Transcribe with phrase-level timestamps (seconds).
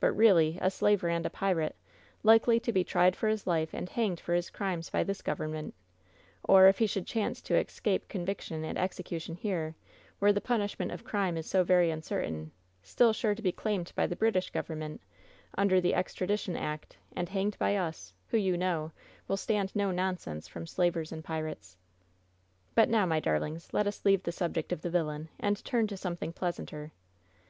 [0.00, 1.76] But really a slaver and a pirate,
[2.22, 5.74] likely to be tried for his life and hanged for his crimes by this government;
[6.42, 9.74] or if he should chance to escape conviction and execution here,
[10.20, 12.50] where the punishment of crime is so very uncertain,
[12.82, 15.02] still sure to be claimed by the British Government,
[15.58, 18.90] under the extradition act, and hanged by us, who, you know,
[19.26, 21.76] will stand no nonsense from slavers and pirates.
[22.74, 25.86] But now, my darlings, let us leave the subject of the vil lain and turn
[25.88, 26.90] to something pleasanter.